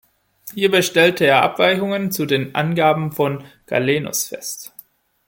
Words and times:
Hierbei 0.55 0.81
stellte 0.81 1.25
er 1.27 1.43
Abweichungen 1.43 2.11
zu 2.11 2.25
den 2.25 2.55
Angaben 2.55 3.11
von 3.11 3.43
Galenos 3.67 4.29
fest. 4.29 4.73